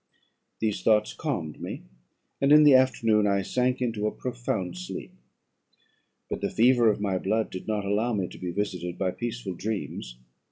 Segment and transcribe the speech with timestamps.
[0.59, 1.83] "These thoughts calmed me,
[2.41, 5.13] and in the afternoon I sank into a profound sleep;
[6.27, 9.53] but the fever of my blood did not allow me to be visited by peaceful
[9.53, 10.17] dreams.